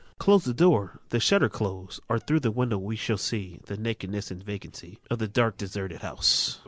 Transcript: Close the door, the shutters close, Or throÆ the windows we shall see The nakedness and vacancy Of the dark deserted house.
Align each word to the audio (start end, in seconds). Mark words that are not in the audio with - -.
Close 0.17 0.45
the 0.45 0.53
door, 0.55 0.99
the 1.09 1.19
shutters 1.19 1.51
close, 1.51 1.99
Or 2.09 2.17
throÆ 2.17 2.41
the 2.41 2.49
windows 2.49 2.81
we 2.81 2.95
shall 2.95 3.19
see 3.19 3.59
The 3.67 3.77
nakedness 3.77 4.31
and 4.31 4.41
vacancy 4.43 4.97
Of 5.11 5.19
the 5.19 5.27
dark 5.27 5.57
deserted 5.57 6.01
house. 6.01 6.59